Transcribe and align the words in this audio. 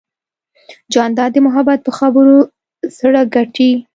جانداد 0.93 1.29
د 1.33 1.37
محبت 1.45 1.79
په 1.83 1.91
خبرو 1.97 2.37
زړه 2.97 3.21
ګټي. 3.35 3.71